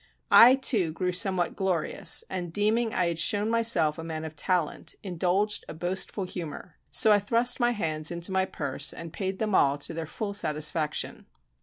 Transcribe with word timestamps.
I 0.31 0.55
too 0.55 0.93
grew 0.93 1.11
somewhat 1.11 1.55
glorious; 1.55 2.23
and 2.27 2.51
deeming 2.51 2.91
I 2.91 3.07
had 3.09 3.19
shown 3.19 3.51
myself 3.51 3.99
a 3.99 4.03
man 4.03 4.25
of 4.25 4.35
talent, 4.35 4.95
indulged 5.03 5.63
a 5.69 5.75
boastful 5.75 6.23
humor. 6.23 6.77
So 6.89 7.11
I 7.11 7.19
thrust 7.19 7.59
my 7.59 7.69
hand 7.69 8.09
into 8.09 8.31
my 8.31 8.45
purse 8.45 8.93
and 8.93 9.13
paid 9.13 9.37
them 9.37 9.53
all 9.53 9.77
to 9.77 9.93
their 9.93 10.07
full 10.07 10.33
satisfaction. 10.33 11.27